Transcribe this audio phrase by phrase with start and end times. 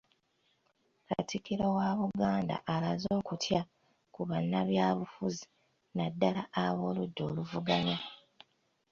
[1.07, 3.61] Katikkiro wa Buganda alaze okutya
[4.13, 5.45] ku bannabyabufuzi
[5.97, 7.97] naddala ab'oludda oluvuganya